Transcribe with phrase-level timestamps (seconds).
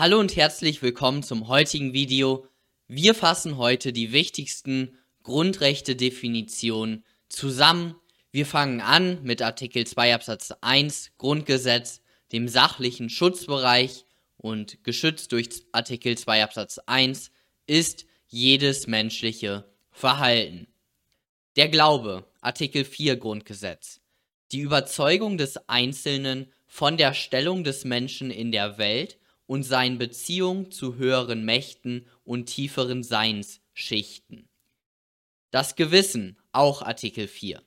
[0.00, 2.46] Hallo und herzlich willkommen zum heutigen Video.
[2.86, 7.96] Wir fassen heute die wichtigsten Grundrechte-Definitionen zusammen.
[8.30, 12.00] Wir fangen an mit Artikel 2 Absatz 1 Grundgesetz,
[12.30, 14.04] dem sachlichen Schutzbereich
[14.36, 17.32] und geschützt durch Artikel 2 Absatz 1
[17.66, 20.68] ist jedes menschliche Verhalten.
[21.56, 24.00] Der Glaube, Artikel 4 Grundgesetz.
[24.52, 29.18] Die Überzeugung des Einzelnen von der Stellung des Menschen in der Welt
[29.48, 34.46] und seinen Beziehungen zu höheren Mächten und tieferen Seinsschichten.
[35.50, 37.62] Das Gewissen, auch Artikel 4.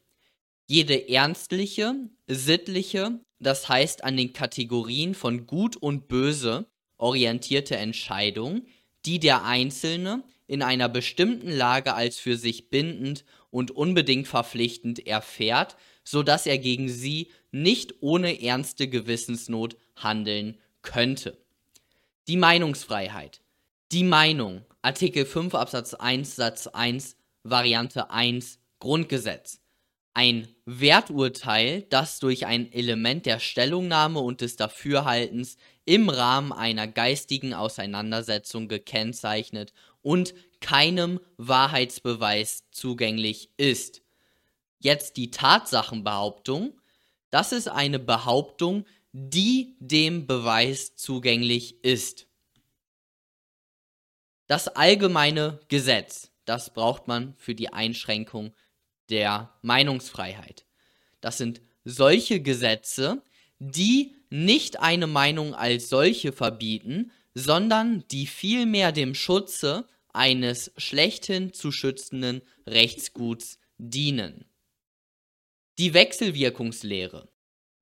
[0.68, 1.96] Jede ernstliche,
[2.28, 8.68] sittliche, das heißt an den Kategorien von Gut und Böse orientierte Entscheidung,
[9.08, 15.78] die der Einzelne in einer bestimmten Lage als für sich bindend und unbedingt verpflichtend erfährt,
[16.04, 21.42] so dass er gegen sie nicht ohne ernste Gewissensnot handeln könnte.
[22.32, 23.42] Die Meinungsfreiheit.
[23.92, 24.64] Die Meinung.
[24.82, 29.60] Artikel 5 Absatz 1 Satz 1 Variante 1 Grundgesetz.
[30.14, 37.54] Ein Werturteil, das durch ein Element der Stellungnahme und des Dafürhaltens im Rahmen einer geistigen
[37.54, 44.04] Auseinandersetzung gekennzeichnet und keinem Wahrheitsbeweis zugänglich ist.
[44.80, 46.80] Jetzt die Tatsachenbehauptung.
[47.30, 52.28] Das ist eine Behauptung, die dem Beweis zugänglich ist.
[54.48, 58.54] Das allgemeine Gesetz, das braucht man für die Einschränkung
[59.10, 60.66] der Meinungsfreiheit.
[61.20, 63.22] Das sind solche Gesetze,
[63.60, 71.72] die nicht eine Meinung als solche verbieten, sondern die vielmehr dem Schutze eines schlechthin zu
[71.72, 74.46] schützenden Rechtsguts dienen.
[75.78, 77.31] Die Wechselwirkungslehre.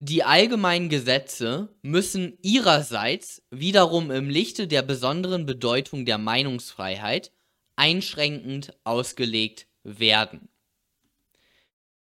[0.02, 7.34] Die allgemeinen Gesetze müssen ihrerseits wiederum im Lichte der besonderen Bedeutung der Meinungsfreiheit
[7.76, 10.48] einschränkend ausgelegt werden.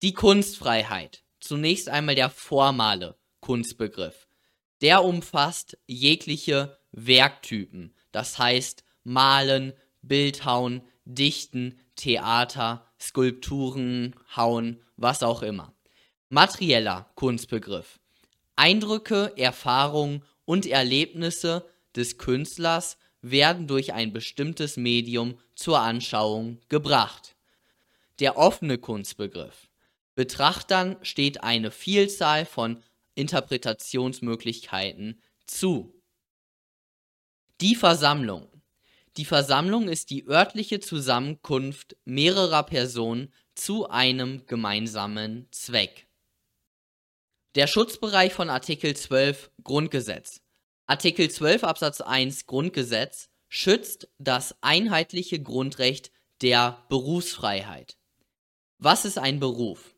[0.03, 1.25] Die Kunstfreiheit.
[1.41, 4.29] Zunächst einmal der formale Kunstbegriff.
[4.81, 9.73] Der umfasst jegliche Werktypen, das heißt Malen,
[10.03, 15.75] Bildhauen, Dichten, Theater, Skulpturen, Hauen, was auch immer.
[16.31, 17.99] Materieller Kunstbegriff.
[18.55, 21.67] Eindrücke, Erfahrungen und Erlebnisse
[21.97, 27.35] des Künstlers werden durch ein bestimmtes Medium zur Anschauung gebracht.
[28.19, 29.71] Der offene Kunstbegriff.
[30.17, 32.83] Betrachtern steht eine Vielzahl von
[33.15, 35.99] Interpretationsmöglichkeiten zu.
[37.63, 38.51] Die Versammlung.
[39.17, 46.08] Die Versammlung ist die örtliche Zusammenkunft mehrerer Personen zu einem gemeinsamen Zweck.
[47.55, 50.43] Der Schutzbereich von Artikel 12 Grundgesetz.
[50.87, 57.97] Artikel 12 Absatz 1 Grundgesetz schützt das einheitliche Grundrecht der Berufsfreiheit.
[58.77, 59.95] Was ist ein Beruf?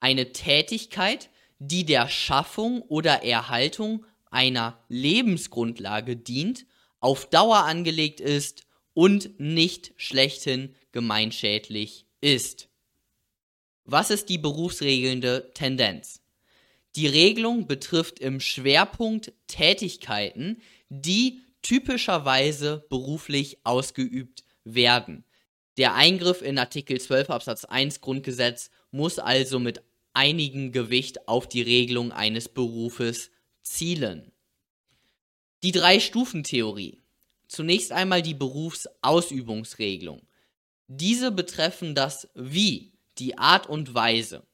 [0.00, 6.64] Eine Tätigkeit, die der Schaffung oder Erhaltung einer Lebensgrundlage dient
[6.98, 12.70] auf Dauer angelegt ist und nicht schlechthin gemeinschädlich ist.
[13.84, 16.19] Was ist die berufsregelnde Tendenz?
[16.96, 25.24] Die Regelung betrifft im Schwerpunkt Tätigkeiten, die typischerweise beruflich ausgeübt werden.
[25.76, 31.62] Der Eingriff in Artikel 12 Absatz 1 Grundgesetz muss also mit einigem Gewicht auf die
[31.62, 33.30] Regelung eines Berufes
[33.62, 34.32] zielen.
[35.62, 37.02] Die Drei-Stufen-Theorie.
[37.46, 40.22] Zunächst einmal die Berufsausübungsregelung.
[40.86, 44.46] Diese betreffen das Wie, die Art und Weise.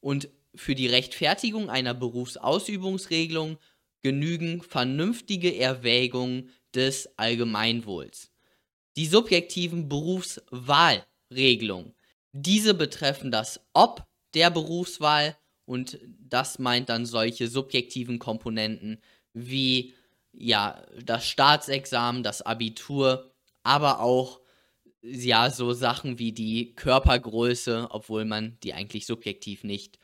[0.00, 3.56] Und für die Rechtfertigung einer Berufsausübungsregelung
[4.02, 8.30] genügen vernünftige Erwägungen des Allgemeinwohls.
[8.96, 11.94] Die subjektiven Berufswahlregelungen.
[12.32, 19.00] Diese betreffen das Ob der Berufswahl und das meint dann solche subjektiven Komponenten
[19.32, 19.94] wie
[20.32, 23.32] ja, das Staatsexamen, das Abitur,
[23.62, 24.40] aber auch
[25.02, 29.98] ja, so Sachen wie die Körpergröße, obwohl man die eigentlich subjektiv nicht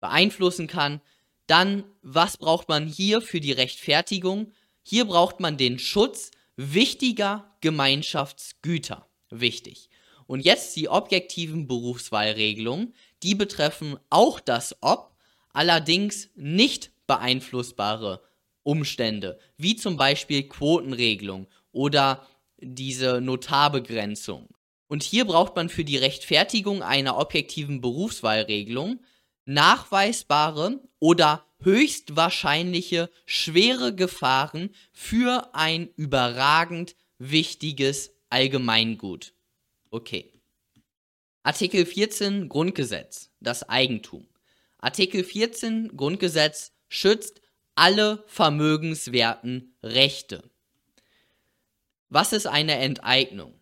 [0.00, 1.00] beeinflussen kann.
[1.46, 4.52] Dann, was braucht man hier für die Rechtfertigung?
[4.82, 9.06] Hier braucht man den Schutz wichtiger Gemeinschaftsgüter.
[9.30, 9.88] Wichtig.
[10.26, 15.14] Und jetzt die objektiven Berufswahlregelungen, die betreffen auch das Ob,
[15.52, 18.22] allerdings nicht beeinflussbare
[18.62, 22.26] Umstände, wie zum Beispiel Quotenregelung oder
[22.58, 24.48] diese Notarbegrenzung.
[24.86, 29.00] Und hier braucht man für die Rechtfertigung einer objektiven Berufswahlregelung
[29.44, 39.34] nachweisbare oder höchstwahrscheinliche schwere Gefahren für ein überragend wichtiges Allgemeingut.
[39.90, 40.32] Okay.
[41.42, 44.26] Artikel 14 Grundgesetz, das Eigentum.
[44.78, 47.40] Artikel 14 Grundgesetz schützt
[47.74, 50.50] alle vermögenswerten Rechte.
[52.08, 53.54] Was ist eine Enteignung?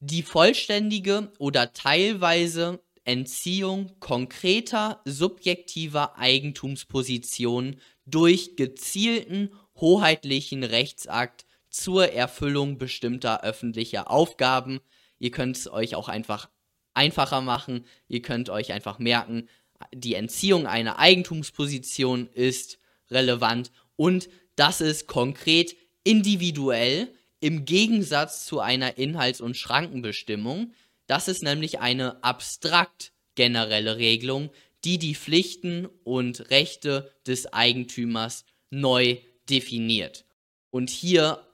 [0.00, 13.42] Die vollständige oder teilweise Entziehung konkreter subjektiver Eigentumspositionen durch gezielten hoheitlichen Rechtsakt zur Erfüllung bestimmter
[13.42, 14.80] öffentlicher Aufgaben.
[15.18, 16.48] Ihr könnt es euch auch einfach
[16.94, 17.86] einfacher machen.
[18.08, 19.48] Ihr könnt euch einfach merken,
[19.92, 22.78] die Entziehung einer Eigentumsposition ist
[23.10, 30.72] relevant und das ist konkret individuell im Gegensatz zu einer Inhalts- und Schrankenbestimmung.
[31.12, 34.48] Das ist nämlich eine abstrakt generelle Regelung,
[34.82, 39.18] die die Pflichten und Rechte des Eigentümers neu
[39.50, 40.24] definiert.
[40.70, 41.46] Und hier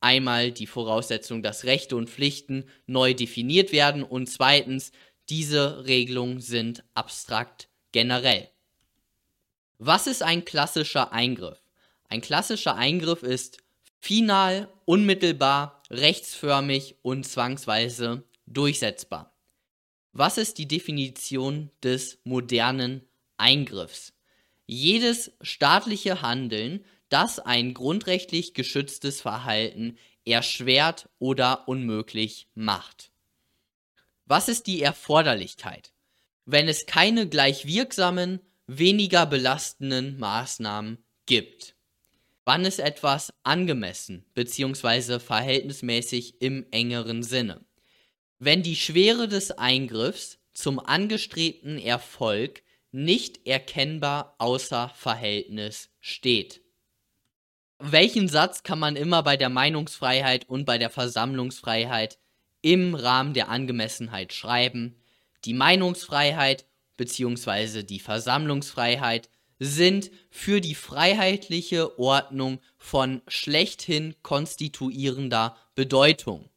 [0.00, 4.92] einmal die Voraussetzung, dass Rechte und Pflichten neu definiert werden und zweitens,
[5.30, 8.50] diese Regelungen sind abstrakt generell.
[9.78, 11.62] Was ist ein klassischer Eingriff?
[12.10, 13.60] Ein klassischer Eingriff ist
[13.98, 19.32] final, unmittelbar, rechtsförmig und zwangsweise durchsetzbar.
[20.12, 23.02] Was ist die Definition des modernen
[23.36, 24.14] Eingriffs?
[24.66, 33.10] Jedes staatliche Handeln, das ein grundrechtlich geschütztes Verhalten erschwert oder unmöglich macht.
[34.24, 35.92] Was ist die Erforderlichkeit?
[36.46, 41.76] Wenn es keine gleich wirksamen, weniger belastenden Maßnahmen gibt.
[42.44, 45.18] Wann ist etwas angemessen bzw.
[45.18, 47.65] verhältnismäßig im engeren Sinne?
[48.38, 52.62] Wenn die Schwere des Eingriffs zum angestrebten Erfolg
[52.92, 56.62] nicht erkennbar außer Verhältnis steht.
[57.78, 62.18] Welchen Satz kann man immer bei der Meinungsfreiheit und bei der Versammlungsfreiheit
[62.62, 64.96] im Rahmen der Angemessenheit schreiben?
[65.44, 66.64] Die Meinungsfreiheit
[66.96, 67.82] bzw.
[67.82, 69.28] die Versammlungsfreiheit
[69.58, 76.48] sind für die freiheitliche Ordnung von schlechthin konstituierender Bedeutung.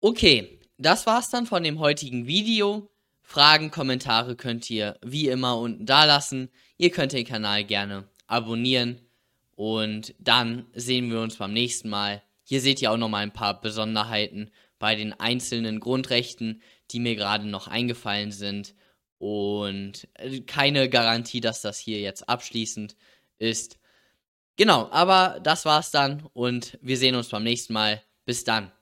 [0.00, 2.90] Okay, das war's dann von dem heutigen Video.
[3.22, 6.50] Fragen, Kommentare könnt ihr wie immer unten da lassen.
[6.76, 9.00] Ihr könnt den Kanal gerne abonnieren
[9.56, 12.22] und dann sehen wir uns beim nächsten Mal.
[12.44, 17.16] Hier seht ihr auch noch mal ein paar Besonderheiten bei den einzelnen Grundrechten, die mir
[17.16, 18.74] gerade noch eingefallen sind
[19.18, 22.96] und äh, keine Garantie, dass das hier jetzt abschließend
[23.38, 23.78] ist.
[24.56, 28.02] Genau, aber das war's dann und wir sehen uns beim nächsten Mal.
[28.24, 28.72] Bis dann.